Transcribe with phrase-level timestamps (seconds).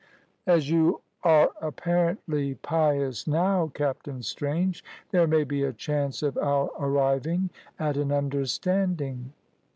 [0.47, 6.71] "As you are apparently pious now, Captain Strange, there may be a chance of our
[6.79, 9.31] arriving at an understanding."